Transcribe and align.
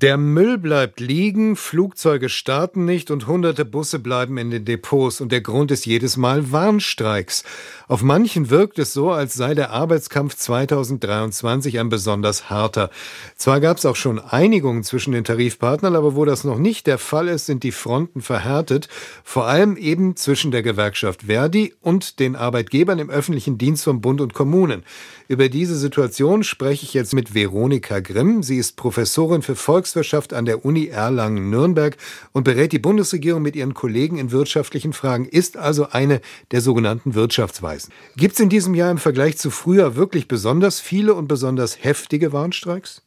Der 0.00 0.16
Müll 0.16 0.58
bleibt 0.58 1.00
liegen, 1.00 1.56
Flugzeuge 1.56 2.28
starten 2.28 2.84
nicht 2.84 3.10
und 3.10 3.26
hunderte 3.26 3.64
Busse 3.64 3.98
bleiben 3.98 4.38
in 4.38 4.52
den 4.52 4.64
Depots. 4.64 5.20
Und 5.20 5.32
der 5.32 5.40
Grund 5.40 5.72
ist 5.72 5.86
jedes 5.86 6.16
Mal 6.16 6.52
Warnstreiks. 6.52 7.42
Auf 7.88 8.02
manchen 8.02 8.50
wirkt 8.50 8.78
es 8.78 8.92
so, 8.92 9.10
als 9.10 9.34
sei 9.34 9.54
der 9.54 9.70
Arbeitskampf 9.70 10.36
2023 10.36 11.80
ein 11.80 11.88
besonders 11.88 12.50
harter. 12.50 12.90
Zwar 13.36 13.60
gab 13.60 13.78
es 13.78 13.86
auch 13.86 13.96
schon 13.96 14.18
Einigungen 14.18 14.84
zwischen 14.84 15.12
den 15.12 15.24
Tarifpartnern, 15.24 15.96
aber 15.96 16.14
wo 16.14 16.24
das 16.24 16.44
noch 16.44 16.58
nicht 16.58 16.86
der 16.86 16.98
Fall 16.98 17.28
ist, 17.28 17.46
sind 17.46 17.62
die 17.64 17.72
Fronten 17.72 18.20
verhärtet. 18.20 18.88
Vor 19.24 19.46
allem 19.46 19.76
eben 19.76 20.14
zwischen 20.14 20.50
der 20.50 20.62
Gewerkschaft 20.62 21.22
Verdi 21.22 21.74
und 21.80 22.20
den 22.20 22.36
Arbeitgebern 22.36 22.98
im 22.98 23.10
öffentlichen 23.10 23.58
Dienst 23.58 23.84
von 23.84 24.00
Bund 24.00 24.20
und 24.20 24.34
Kommunen. 24.34 24.84
Über 25.26 25.48
diese 25.48 25.76
Situation 25.76 26.44
spreche 26.44 26.84
ich 26.84 26.94
jetzt 26.94 27.14
mit 27.14 27.34
Veronika 27.34 28.00
Grimm. 28.00 28.42
Sie 28.42 28.58
ist 28.58 28.76
Professorin 28.76 29.42
für 29.42 29.56
Volks 29.56 29.88
Volkswirtschaft 29.88 30.34
an 30.34 30.44
der 30.44 30.64
Uni 30.64 30.88
Erlangen-Nürnberg 30.88 31.96
und 32.32 32.44
berät 32.44 32.72
die 32.72 32.78
Bundesregierung 32.78 33.42
mit 33.42 33.56
ihren 33.56 33.74
Kollegen 33.74 34.18
in 34.18 34.32
wirtschaftlichen 34.32 34.92
Fragen, 34.92 35.24
ist 35.24 35.56
also 35.56 35.88
eine 35.90 36.20
der 36.50 36.60
sogenannten 36.60 37.14
Wirtschaftsweisen. 37.14 37.77
Gibt 38.16 38.34
es 38.34 38.40
in 38.40 38.48
diesem 38.48 38.74
Jahr 38.74 38.90
im 38.90 38.98
Vergleich 38.98 39.38
zu 39.38 39.50
früher 39.50 39.96
wirklich 39.96 40.28
besonders 40.28 40.80
viele 40.80 41.14
und 41.14 41.28
besonders 41.28 41.82
heftige 41.82 42.32
Warnstreiks? 42.32 43.02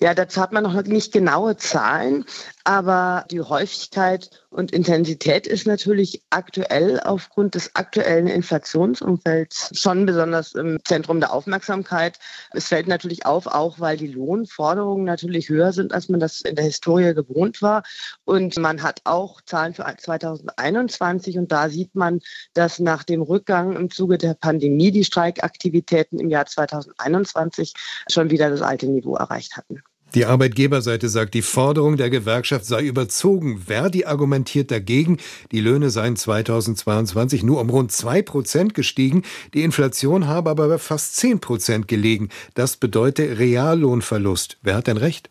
Ja, 0.00 0.14
dazu 0.14 0.40
hat 0.40 0.52
man 0.52 0.64
noch 0.64 0.82
nicht 0.82 1.12
genaue 1.12 1.56
Zahlen, 1.56 2.24
aber 2.64 3.24
die 3.30 3.40
Häufigkeit 3.40 4.41
und 4.52 4.70
Intensität 4.70 5.46
ist 5.46 5.66
natürlich 5.66 6.22
aktuell 6.30 7.00
aufgrund 7.00 7.54
des 7.54 7.74
aktuellen 7.74 8.26
Inflationsumfelds 8.26 9.70
schon 9.72 10.04
besonders 10.04 10.52
im 10.52 10.78
Zentrum 10.84 11.20
der 11.20 11.32
Aufmerksamkeit. 11.32 12.18
Es 12.52 12.68
fällt 12.68 12.86
natürlich 12.86 13.24
auf, 13.24 13.46
auch 13.46 13.80
weil 13.80 13.96
die 13.96 14.08
Lohnforderungen 14.08 15.04
natürlich 15.04 15.48
höher 15.48 15.72
sind, 15.72 15.94
als 15.94 16.10
man 16.10 16.20
das 16.20 16.42
in 16.42 16.54
der 16.54 16.66
Historie 16.66 17.14
gewohnt 17.14 17.62
war. 17.62 17.82
Und 18.24 18.58
man 18.58 18.82
hat 18.82 19.00
auch 19.04 19.40
Zahlen 19.40 19.72
für 19.72 19.84
2021 19.84 21.38
und 21.38 21.50
da 21.50 21.70
sieht 21.70 21.94
man, 21.94 22.20
dass 22.52 22.78
nach 22.78 23.04
dem 23.04 23.22
Rückgang 23.22 23.74
im 23.74 23.90
Zuge 23.90 24.18
der 24.18 24.34
Pandemie 24.34 24.90
die 24.90 25.04
Streikaktivitäten 25.04 26.20
im 26.20 26.28
Jahr 26.28 26.44
2021 26.46 27.72
schon 28.10 28.30
wieder 28.30 28.50
das 28.50 28.60
alte 28.60 28.86
Niveau 28.86 29.16
erreicht 29.16 29.56
hatten. 29.56 29.82
Die 30.14 30.26
Arbeitgeberseite 30.26 31.08
sagt, 31.08 31.32
die 31.32 31.40
Forderung 31.40 31.96
der 31.96 32.10
Gewerkschaft 32.10 32.66
sei 32.66 32.82
überzogen. 32.82 33.62
Verdi 33.66 34.04
argumentiert 34.04 34.70
dagegen, 34.70 35.16
die 35.52 35.60
Löhne 35.60 35.88
seien 35.88 36.16
2022 36.16 37.42
nur 37.42 37.62
um 37.62 37.70
rund 37.70 37.92
zwei 37.92 38.20
Prozent 38.20 38.74
gestiegen, 38.74 39.22
die 39.54 39.62
Inflation 39.62 40.26
habe 40.26 40.50
aber 40.50 40.68
bei 40.68 40.76
fast 40.76 41.16
zehn 41.16 41.40
Prozent 41.40 41.88
gelegen. 41.88 42.28
Das 42.52 42.76
bedeutet 42.76 43.38
Reallohnverlust. 43.38 44.58
Wer 44.60 44.74
hat 44.74 44.86
denn 44.86 44.98
recht? 44.98 45.30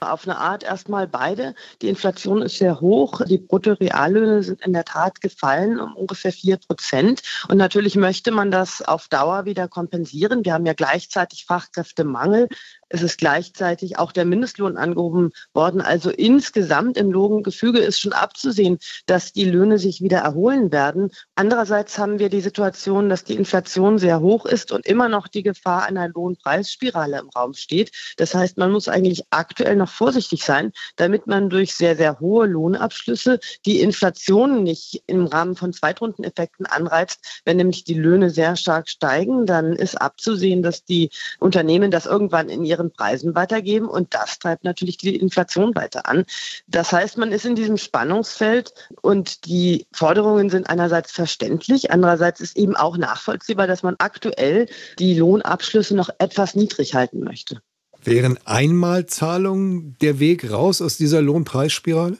Auf 0.00 0.28
eine 0.28 0.36
Art 0.36 0.62
erstmal 0.62 1.08
beide. 1.08 1.54
Die 1.80 1.88
Inflation 1.88 2.42
ist 2.42 2.58
sehr 2.58 2.80
hoch. 2.80 3.22
Die 3.24 3.38
Bruttoreallöhne 3.38 4.42
sind 4.42 4.60
in 4.60 4.74
der 4.74 4.84
Tat 4.84 5.22
gefallen 5.22 5.80
um 5.80 5.96
ungefähr 5.96 6.32
vier 6.32 6.58
Prozent. 6.58 7.22
Und 7.48 7.56
natürlich 7.56 7.96
möchte 7.96 8.30
man 8.30 8.50
das 8.50 8.82
auf 8.82 9.08
Dauer 9.08 9.46
wieder 9.46 9.68
kompensieren. 9.68 10.44
Wir 10.44 10.52
haben 10.52 10.66
ja 10.66 10.74
gleichzeitig 10.74 11.46
Fachkräftemangel. 11.46 12.48
Es 12.88 13.02
ist 13.02 13.18
gleichzeitig 13.18 13.98
auch 13.98 14.12
der 14.12 14.24
Mindestlohn 14.24 14.76
angehoben 14.76 15.32
worden. 15.54 15.80
Also 15.80 16.10
insgesamt 16.10 16.96
im 16.96 17.10
Lohngefüge 17.10 17.80
ist 17.80 17.98
schon 18.00 18.12
abzusehen, 18.12 18.78
dass 19.06 19.32
die 19.32 19.44
Löhne 19.44 19.78
sich 19.78 20.00
wieder 20.02 20.18
erholen 20.18 20.70
werden. 20.70 21.10
Andererseits 21.34 21.98
haben 21.98 22.20
wir 22.20 22.28
die 22.28 22.40
Situation, 22.40 23.08
dass 23.08 23.24
die 23.24 23.34
Inflation 23.34 23.98
sehr 23.98 24.20
hoch 24.20 24.46
ist 24.46 24.70
und 24.70 24.86
immer 24.86 25.08
noch 25.08 25.26
die 25.26 25.42
Gefahr 25.42 25.84
einer 25.84 26.08
Lohnpreisspirale 26.08 27.18
im 27.18 27.28
Raum 27.30 27.54
steht. 27.54 27.90
Das 28.18 28.34
heißt, 28.34 28.56
man 28.56 28.70
muss 28.70 28.88
eigentlich 28.88 29.24
aktuell 29.30 29.74
noch 29.74 29.90
vorsichtig 29.90 30.44
sein, 30.44 30.72
damit 30.94 31.26
man 31.26 31.50
durch 31.50 31.74
sehr, 31.74 31.96
sehr 31.96 32.20
hohe 32.20 32.46
Lohnabschlüsse 32.46 33.40
die 33.64 33.80
Inflation 33.80 34.62
nicht 34.62 35.02
im 35.06 35.26
Rahmen 35.26 35.56
von 35.56 35.72
Zweitrundeneffekten 35.72 36.66
anreizt. 36.66 37.42
Wenn 37.44 37.56
nämlich 37.56 37.82
die 37.82 37.94
Löhne 37.94 38.30
sehr 38.30 38.54
stark 38.54 38.88
steigen, 38.88 39.44
dann 39.44 39.72
ist 39.72 40.00
abzusehen, 40.00 40.62
dass 40.62 40.84
die 40.84 41.10
Unternehmen 41.40 41.90
das 41.90 42.06
irgendwann 42.06 42.48
in 42.48 42.64
ihren 42.64 42.75
ihren 42.76 42.92
Preisen 42.92 43.34
weitergeben 43.34 43.88
und 43.88 44.14
das 44.14 44.38
treibt 44.38 44.64
natürlich 44.64 44.98
die 44.98 45.16
Inflation 45.16 45.74
weiter 45.74 46.08
an. 46.08 46.24
Das 46.66 46.92
heißt, 46.92 47.16
man 47.18 47.32
ist 47.32 47.46
in 47.46 47.54
diesem 47.54 47.76
Spannungsfeld 47.76 48.72
und 49.00 49.46
die 49.46 49.86
Forderungen 49.92 50.50
sind 50.50 50.68
einerseits 50.68 51.12
verständlich, 51.12 51.90
andererseits 51.90 52.40
ist 52.40 52.56
eben 52.56 52.76
auch 52.76 52.96
nachvollziehbar, 52.96 53.66
dass 53.66 53.82
man 53.82 53.96
aktuell 53.98 54.68
die 54.98 55.14
Lohnabschlüsse 55.14 55.96
noch 55.96 56.10
etwas 56.18 56.54
niedrig 56.54 56.94
halten 56.94 57.20
möchte. 57.20 57.60
Wären 58.04 58.38
Einmalzahlungen 58.44 59.96
der 60.00 60.20
Weg 60.20 60.50
raus 60.50 60.80
aus 60.80 60.96
dieser 60.96 61.22
Lohnpreisspirale? 61.22 62.18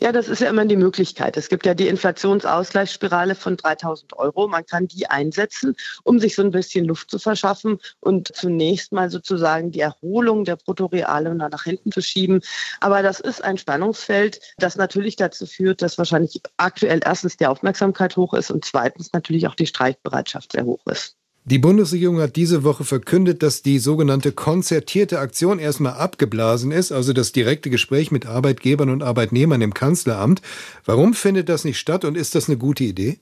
Ja, 0.00 0.12
das 0.12 0.28
ist 0.28 0.40
ja 0.40 0.48
immer 0.48 0.64
die 0.64 0.76
Möglichkeit. 0.76 1.36
Es 1.36 1.48
gibt 1.48 1.66
ja 1.66 1.74
die 1.74 1.88
Inflationsausgleichsspirale 1.88 3.34
von 3.34 3.56
3000 3.56 4.14
Euro. 4.14 4.48
Man 4.48 4.64
kann 4.64 4.88
die 4.88 5.08
einsetzen, 5.08 5.76
um 6.04 6.18
sich 6.18 6.34
so 6.34 6.42
ein 6.42 6.50
bisschen 6.50 6.84
Luft 6.84 7.10
zu 7.10 7.18
verschaffen 7.18 7.78
und 8.00 8.34
zunächst 8.34 8.92
mal 8.92 9.10
sozusagen 9.10 9.70
die 9.70 9.80
Erholung 9.80 10.44
der 10.44 10.56
Bruttoreale 10.56 11.34
nach 11.34 11.64
hinten 11.64 11.92
zu 11.92 12.00
schieben. 12.00 12.40
Aber 12.80 13.02
das 13.02 13.20
ist 13.20 13.42
ein 13.44 13.58
Spannungsfeld, 13.58 14.40
das 14.58 14.76
natürlich 14.76 15.16
dazu 15.16 15.46
führt, 15.46 15.82
dass 15.82 15.98
wahrscheinlich 15.98 16.40
aktuell 16.56 17.00
erstens 17.04 17.36
die 17.36 17.46
Aufmerksamkeit 17.46 18.16
hoch 18.16 18.34
ist 18.34 18.50
und 18.50 18.64
zweitens 18.64 19.12
natürlich 19.12 19.46
auch 19.46 19.54
die 19.54 19.66
Streikbereitschaft 19.66 20.52
sehr 20.52 20.64
hoch 20.64 20.86
ist. 20.86 21.17
Die 21.50 21.58
Bundesregierung 21.58 22.20
hat 22.20 22.36
diese 22.36 22.62
Woche 22.62 22.84
verkündet, 22.84 23.42
dass 23.42 23.62
die 23.62 23.78
sogenannte 23.78 24.32
konzertierte 24.32 25.18
Aktion 25.18 25.58
erstmal 25.58 25.94
abgeblasen 25.94 26.72
ist, 26.72 26.92
also 26.92 27.14
das 27.14 27.32
direkte 27.32 27.70
Gespräch 27.70 28.10
mit 28.10 28.26
Arbeitgebern 28.26 28.90
und 28.90 29.02
Arbeitnehmern 29.02 29.62
im 29.62 29.72
Kanzleramt. 29.72 30.42
Warum 30.84 31.14
findet 31.14 31.48
das 31.48 31.64
nicht 31.64 31.78
statt 31.78 32.04
und 32.04 32.18
ist 32.18 32.34
das 32.34 32.50
eine 32.50 32.58
gute 32.58 32.84
Idee? 32.84 33.18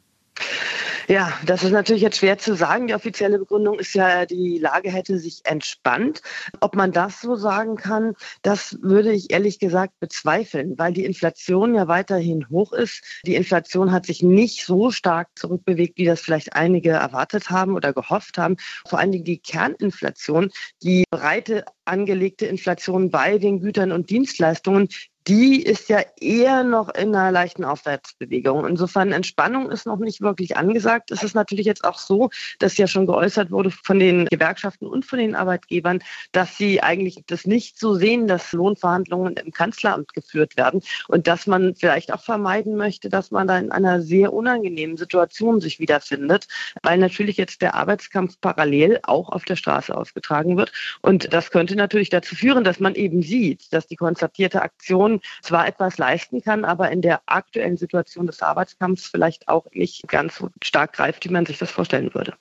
Ja, 1.09 1.33
das 1.47 1.63
ist 1.63 1.71
natürlich 1.71 2.03
jetzt 2.03 2.19
schwer 2.19 2.37
zu 2.37 2.57
sagen. 2.57 2.89
Die 2.89 2.95
offizielle 2.95 3.39
Begründung 3.39 3.79
ist 3.79 3.95
ja, 3.95 4.27
die 4.27 4.59
Lage 4.59 4.91
hätte 4.91 5.21
sich 5.21 5.41
entspannt. 5.45 6.21
Ob 6.61 6.75
man 6.75 6.91
das 6.91 7.21
so 7.21 7.37
sagen 7.37 7.77
kann, 7.77 8.15
das 8.43 8.77
würde 8.83 9.13
ich 9.13 9.31
ehrlich 9.31 9.61
gesagt 9.61 9.95
bezweifeln, 10.01 10.77
weil 10.79 10.93
die 10.93 11.05
Inflation 11.05 11.77
ja 11.77 11.87
weiterhin 11.87 12.49
hoch 12.51 12.73
ist. 12.73 13.05
Die 13.25 13.37
Inflation 13.37 13.93
hat 13.93 14.07
sich 14.07 14.25
nicht 14.25 14.65
so 14.65 14.91
stark 14.91 15.29
zurückbewegt, 15.37 15.97
wie 15.97 16.07
das 16.07 16.21
vielleicht 16.21 16.55
einige 16.55 16.91
erwartet 16.91 17.51
haben 17.51 17.77
oder 17.77 17.93
gehofft 17.93 18.37
haben. 18.37 18.57
Vor 18.89 18.99
allen 18.99 19.13
Dingen 19.13 19.25
die 19.25 19.39
Kerninflation, 19.39 20.51
die 20.83 21.05
breite 21.11 21.65
angelegte 21.85 22.47
Inflation 22.47 23.11
bei 23.11 23.39
den 23.39 23.61
Gütern 23.61 23.93
und 23.93 24.11
Dienstleistungen, 24.11 24.89
die 25.29 25.63
ist 25.63 25.89
ja 25.89 26.03
eher 26.21 26.63
noch 26.63 26.89
in 26.95 27.15
einer 27.15 27.33
leichten 27.33 27.65
Aufwärtsbewegung. 27.65 28.65
Insofern 28.65 29.11
Entspannung 29.11 29.71
ist 29.71 29.85
noch 29.85 29.99
nicht 29.99 30.21
wirklich 30.21 30.57
angesagt. 30.57 31.11
Es 31.11 31.25
ist 31.25 31.35
natürlich 31.35 31.67
jetzt 31.67 31.85
auch 31.85 31.99
so, 31.99 32.31
dass 32.61 32.77
ja 32.77 32.87
schon 32.87 33.07
geäußert 33.07 33.51
wurde 33.51 33.71
von 33.71 33.99
den 33.99 34.27
Gewerkschaften 34.27 34.87
und 34.87 35.05
von 35.05 35.19
den 35.19 35.35
Arbeitgebern, 35.35 36.01
dass 36.31 36.57
sie 36.57 36.81
eigentlich 36.81 37.25
das 37.27 37.45
nicht 37.45 37.79
so 37.79 37.95
sehen, 37.95 38.29
dass 38.29 38.53
Lohnverhandlungen 38.53 39.35
im 39.35 39.51
Kanzleramt 39.51 40.15
geführt 40.15 40.57
werden 40.57 40.81
und 41.09 41.27
dass 41.27 41.49
man 41.49 41.75
vielleicht 41.75 42.13
auch 42.13 42.23
vermeiden 42.23 42.77
möchte, 42.77 43.09
dass 43.09 43.33
man 43.33 43.49
da 43.49 43.59
in 43.59 43.73
einer 43.73 44.03
sehr 44.03 44.33
unangenehmen 44.33 44.97
Situation 44.97 45.61
sich 45.61 45.81
wiederfindet, 45.81 46.47
weil 46.83 46.99
natürlich 46.99 47.37
jetzt 47.37 47.63
der 47.63 47.75
Arbeitskampf 47.75 48.41
parallel 48.41 49.01
auch 49.03 49.31
auf 49.31 49.45
der 49.45 49.57
Straße 49.57 49.97
ausgetragen 49.97 50.57
wird. 50.57 50.73
Und 51.03 51.33
das 51.33 51.51
könnte 51.51 51.75
natürlich 51.75 52.11
dazu 52.11 52.37
führen, 52.37 52.63
dass 52.63 52.79
man 52.79 52.95
eben 52.95 53.23
sieht, 53.23 53.73
dass 53.73 53.89
die 53.89 53.97
konstatierte 53.97 54.63
Aktion 54.63 55.16
zwar 55.43 55.67
etwas 55.67 55.99
leisten 55.99 56.43
kann, 56.43 56.65
aber 56.65 56.91
in 56.91 57.03
der 57.03 57.21
aktuellen 57.27 57.77
Situation 57.77 58.27
des 58.27 58.43
Arbeitskampfs 58.43 59.07
vielleicht 59.07 59.49
auch 59.49 59.67
nicht 59.73 60.07
ganz 60.09 60.37
so 60.37 60.51
stark 60.63 60.93
greift, 60.95 61.25
wie 61.25 61.33
man 61.33 61.47
sich 61.47 61.59
das 61.59 61.71
vorstellen 61.71 62.15
würde. 62.15 62.35